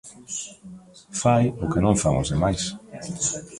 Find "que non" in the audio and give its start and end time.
1.71-1.99